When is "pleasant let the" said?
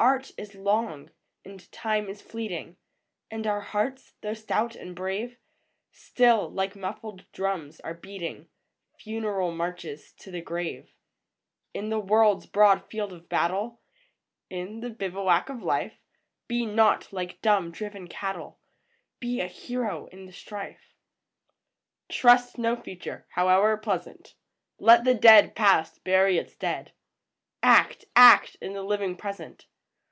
23.76-25.14